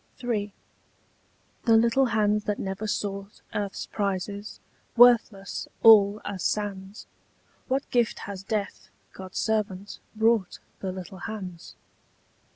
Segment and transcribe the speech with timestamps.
[0.23, 0.51] III.
[1.65, 4.59] The little hands that never sought Earth's prizes,
[4.97, 7.05] worthless all as sands,
[7.67, 11.75] What gift has death, God's servant, brought The little hands?